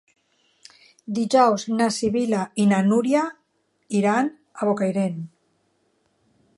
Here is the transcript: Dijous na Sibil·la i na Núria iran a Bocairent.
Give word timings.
Dijous 1.17 1.65
na 1.81 1.89
Sibil·la 1.99 2.39
i 2.63 2.67
na 2.71 2.81
Núria 2.87 3.21
iran 4.01 4.35
a 4.61 4.71
Bocairent. 4.71 5.23